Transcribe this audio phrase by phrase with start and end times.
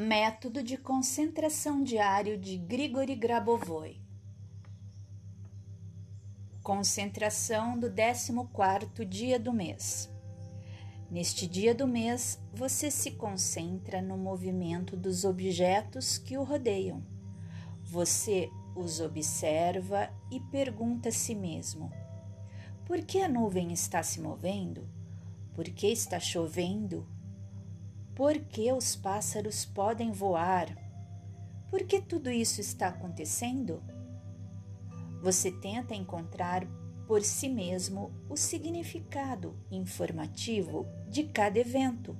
[0.00, 4.00] Método de concentração diário de Grigori Grabovoi.
[6.62, 10.08] Concentração do 14º dia do mês.
[11.10, 17.04] Neste dia do mês, você se concentra no movimento dos objetos que o rodeiam.
[17.82, 21.90] Você os observa e pergunta a si mesmo:
[22.86, 24.88] por que a nuvem está se movendo?
[25.56, 27.17] Por que está chovendo?
[28.18, 30.76] Por que os pássaros podem voar?
[31.70, 33.80] Por que tudo isso está acontecendo?
[35.22, 36.66] Você tenta encontrar
[37.06, 42.18] por si mesmo o significado informativo de cada evento.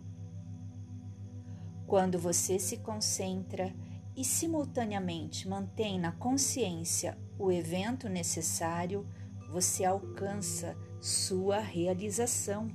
[1.84, 3.74] Quando você se concentra
[4.16, 9.04] e simultaneamente mantém na consciência o evento necessário,
[9.50, 12.70] você alcança sua realização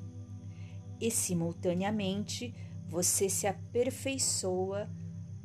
[0.99, 2.53] e simultaneamente
[2.93, 4.87] você se aperfeiçoa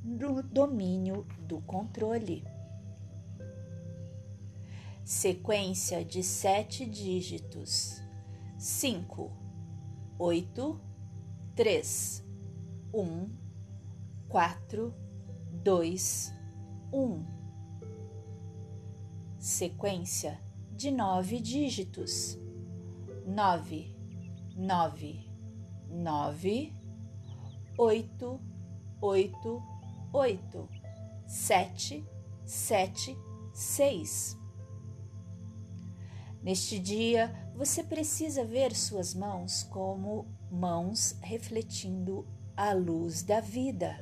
[0.04, 2.44] no domínio do controle.
[5.02, 8.02] Sequência de sete dígitos:
[8.58, 9.32] cinco,
[10.18, 10.78] oito,
[11.56, 12.22] três,
[12.92, 13.30] um,
[14.28, 14.94] quatro,
[15.50, 16.30] dois,
[16.92, 17.24] um.
[19.38, 20.38] Sequência
[20.76, 22.38] de nove dígitos:
[23.26, 23.96] nove,
[24.54, 25.26] nove,
[25.88, 26.77] nove
[27.78, 28.40] oito,
[29.00, 29.62] oito,
[30.12, 30.68] oito,
[31.28, 32.04] sete,
[32.44, 33.16] sete,
[33.54, 34.36] seis.
[36.42, 42.26] Neste dia, você precisa ver suas mãos como mãos refletindo
[42.56, 43.96] a luz da vida.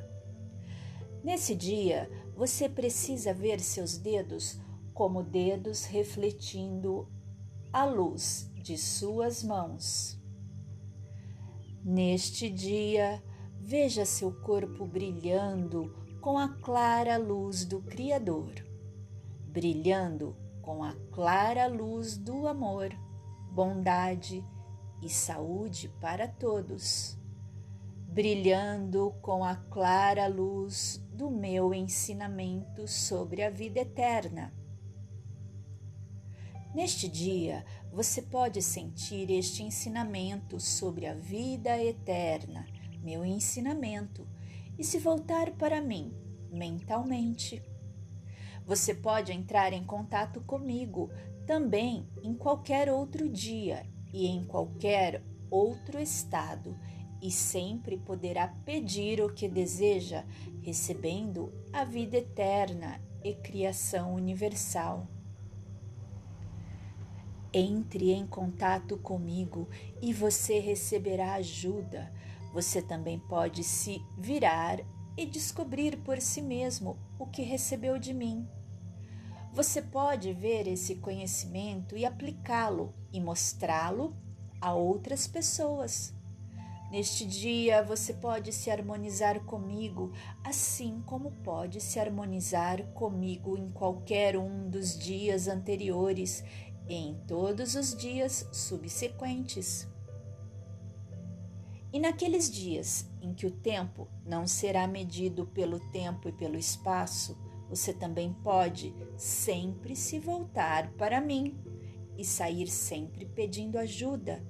[1.23, 4.59] Nesse dia, você precisa ver seus dedos
[4.95, 7.07] como dedos refletindo
[7.71, 10.19] a luz de suas mãos.
[11.85, 13.23] Neste dia,
[13.69, 18.65] Veja seu corpo brilhando com a clara luz do Criador,
[19.49, 22.97] brilhando com a clara luz do amor,
[23.51, 24.45] bondade
[25.03, 27.19] e saúde para todos,
[28.07, 34.55] brilhando com a clara luz do meu ensinamento sobre a vida eterna.
[36.73, 42.65] Neste dia, você pode sentir este ensinamento sobre a vida eterna
[43.07, 44.27] meu ensinamento
[44.77, 46.13] e se voltar para mim
[46.51, 47.63] mentalmente.
[48.67, 51.09] Você pode entrar em contato comigo
[51.47, 56.77] também em qualquer outro dia e em qualquer outro estado
[57.23, 60.25] e sempre poderá pedir o que deseja,
[60.61, 65.07] recebendo a vida eterna e criação universal.
[67.53, 69.69] Entre em contato comigo
[70.03, 72.13] e você receberá ajuda
[72.57, 74.81] você também pode se virar
[75.15, 78.49] e descobrir por si mesmo o que recebeu de mim.
[79.53, 84.17] Você pode ver esse conhecimento e aplicá-lo e mostrá-lo
[84.59, 86.15] a outras pessoas.
[86.91, 94.35] Neste dia você pode se harmonizar comigo, assim como pode se harmonizar comigo em qualquer
[94.35, 96.43] um dos dias anteriores
[96.89, 99.87] e em todos os dias subsequentes.
[101.97, 107.35] E naqueles dias em que o tempo não será medido pelo tempo e pelo espaço,
[107.71, 111.59] você também pode sempre se voltar para mim
[112.19, 114.45] e sair sempre pedindo ajuda,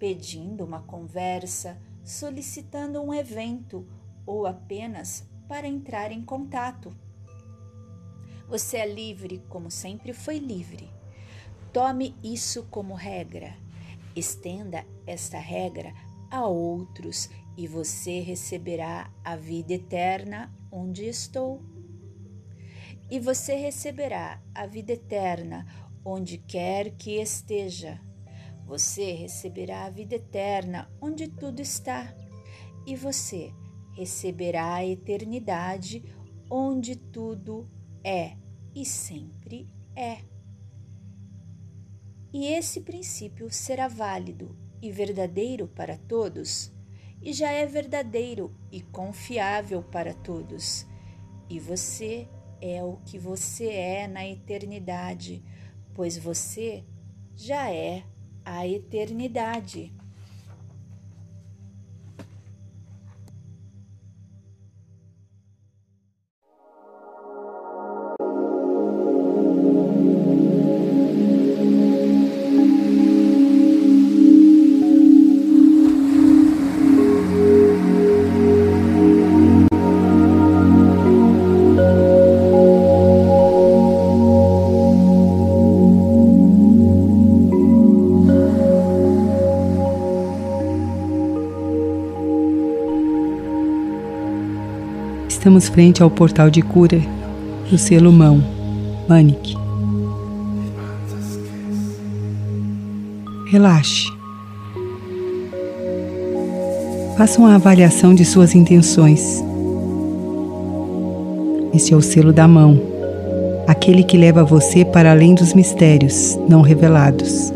[0.00, 3.86] pedindo uma conversa, solicitando um evento
[4.26, 6.92] ou apenas para entrar em contato.
[8.48, 10.90] Você é livre como sempre foi livre.
[11.72, 13.56] Tome isso como regra.
[14.16, 15.94] Estenda esta regra
[16.34, 21.62] a outros e você receberá a vida eterna onde estou.
[23.08, 25.64] E você receberá a vida eterna
[26.04, 28.00] onde quer que esteja.
[28.66, 32.12] Você receberá a vida eterna onde tudo está.
[32.86, 33.52] E você
[33.92, 36.02] receberá a eternidade
[36.50, 37.70] onde tudo
[38.02, 38.36] é
[38.74, 40.18] e sempre é.
[42.32, 46.70] E esse princípio será válido e verdadeiro para todos,
[47.22, 50.86] e já é verdadeiro e confiável para todos.
[51.48, 52.28] E você
[52.60, 55.42] é o que você é na eternidade,
[55.94, 56.84] pois você
[57.34, 58.04] já é
[58.44, 59.90] a eternidade.
[95.44, 96.98] Estamos frente ao portal de cura
[97.70, 98.42] do selo mão,
[99.06, 99.54] Manic.
[103.50, 104.10] Relaxe.
[107.18, 109.44] Faça uma avaliação de suas intenções.
[111.74, 112.80] Este é o selo da mão,
[113.66, 117.52] aquele que leva você para além dos mistérios não revelados,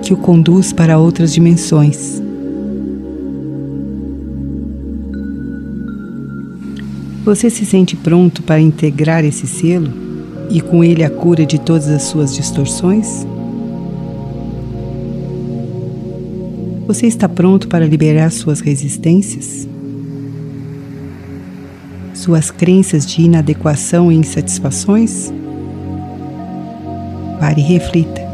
[0.00, 2.22] que o conduz para outras dimensões.
[7.28, 9.92] Você se sente pronto para integrar esse selo
[10.48, 13.26] e com ele a cura de todas as suas distorções?
[16.86, 19.68] Você está pronto para liberar suas resistências?
[22.14, 25.30] Suas crenças de inadequação e insatisfações?
[27.38, 28.26] Pare e reflita.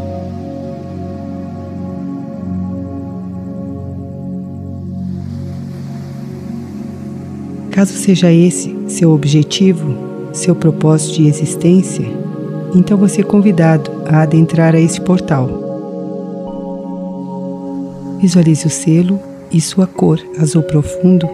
[7.72, 9.94] Caso seja esse seu objetivo,
[10.32, 12.06] seu propósito de existência,
[12.74, 15.48] então você é convidado a adentrar a esse portal.
[18.20, 19.20] Visualize o selo
[19.52, 21.28] e sua cor azul profundo.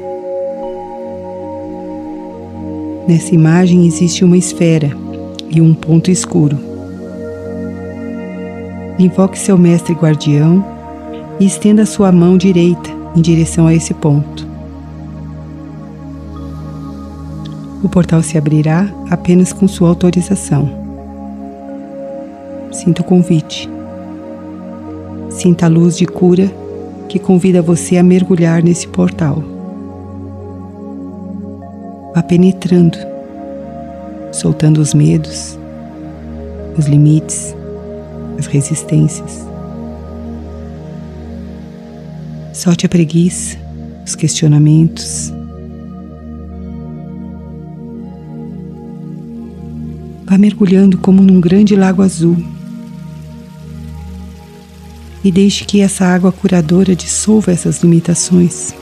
[3.08, 4.90] Nessa imagem existe uma esfera
[5.48, 6.58] e um ponto escuro.
[8.98, 10.64] Invoque seu mestre guardião
[11.40, 14.49] e estenda sua mão direita em direção a esse ponto.
[17.82, 20.68] O portal se abrirá apenas com sua autorização.
[22.70, 23.68] Sinta o convite.
[25.30, 26.52] Sinta a luz de cura
[27.08, 29.42] que convida você a mergulhar nesse portal.
[32.14, 32.98] Vá penetrando,
[34.30, 35.58] soltando os medos,
[36.76, 37.56] os limites,
[38.38, 39.46] as resistências.
[42.52, 43.56] Solte a preguiça,
[44.04, 45.32] os questionamentos
[50.30, 52.36] Vá mergulhando como num grande lago azul.
[55.24, 58.72] E deixe que essa água curadora dissolva essas limitações.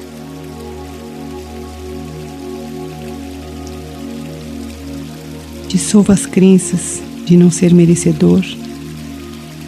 [5.68, 8.42] Dissolva as crenças de não ser merecedor,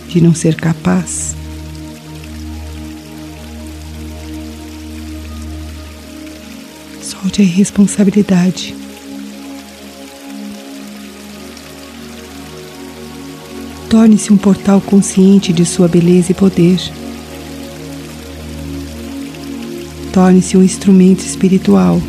[0.06, 1.34] de não ser capaz.
[7.00, 8.89] Solte a irresponsabilidade.
[13.90, 16.80] Torne-se um portal consciente de sua beleza e poder.
[20.10, 22.00] Torne-se um instrumento espiritual.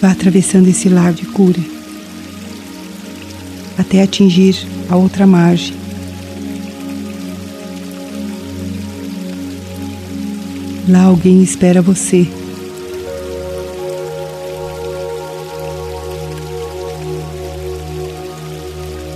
[0.00, 1.60] Vá atravessando esse lago de cura
[3.78, 4.56] até atingir
[4.88, 5.81] a outra margem.
[10.88, 12.26] Lá alguém espera você.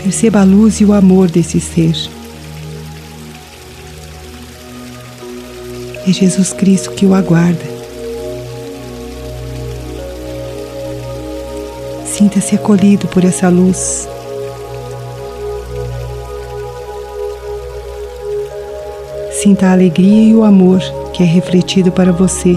[0.00, 1.96] Perceba a luz e o amor desse ser.
[6.06, 7.64] É Jesus Cristo que o aguarda.
[12.06, 14.08] Sinta-se acolhido por essa luz.
[19.32, 20.80] Sinta a alegria e o amor
[21.16, 22.54] que é refletido para você,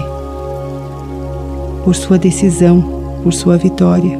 [1.82, 2.82] por sua decisão,
[3.22, 4.18] por sua vitória.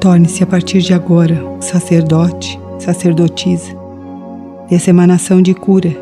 [0.00, 3.76] Torne-se a partir de agora sacerdote, sacerdotisa
[4.70, 5.94] dessa emanação de cura,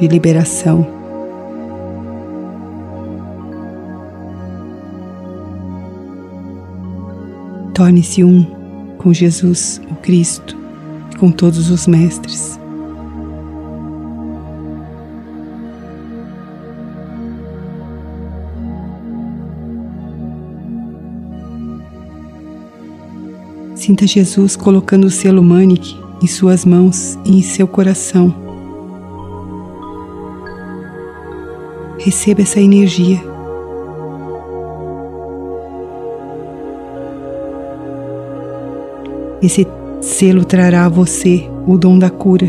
[0.00, 1.01] de liberação
[7.82, 8.44] Torne-se um
[8.96, 10.56] com Jesus, o Cristo,
[11.10, 12.56] e com todos os mestres.
[23.74, 28.32] Sinta Jesus colocando o selo Manic em suas mãos e em seu coração.
[31.98, 33.31] Receba essa energia
[39.42, 39.66] Esse
[40.00, 42.46] selo trará a você o dom da cura,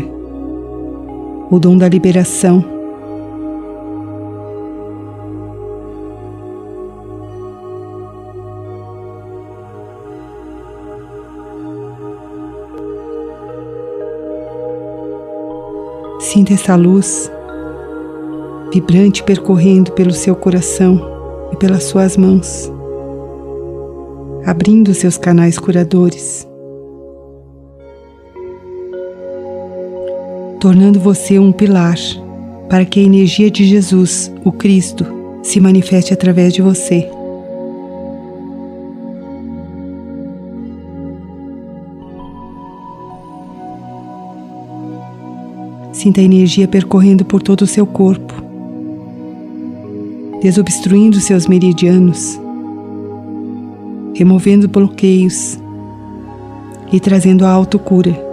[1.50, 2.64] o dom da liberação.
[16.20, 17.30] Sinta essa luz
[18.72, 21.00] vibrante percorrendo pelo seu coração
[21.52, 22.72] e pelas suas mãos,
[24.44, 26.48] abrindo seus canais curadores,
[30.64, 31.98] tornando você um pilar
[32.70, 35.04] para que a energia de Jesus, o Cristo,
[35.42, 37.06] se manifeste através de você.
[45.92, 48.32] Sinta a energia percorrendo por todo o seu corpo,
[50.40, 52.40] desobstruindo seus meridianos,
[54.14, 55.60] removendo bloqueios
[56.90, 58.23] e trazendo a autocura.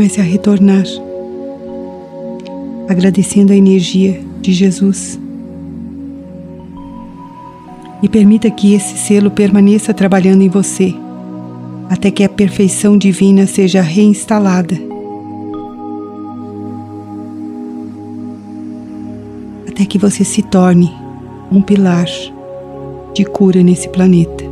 [0.00, 0.86] Comece a retornar,
[2.88, 5.20] agradecendo a energia de Jesus.
[8.02, 10.94] E permita que esse selo permaneça trabalhando em você,
[11.90, 14.74] até que a perfeição divina seja reinstalada.
[19.68, 20.90] Até que você se torne
[21.52, 22.06] um pilar
[23.12, 24.49] de cura nesse planeta.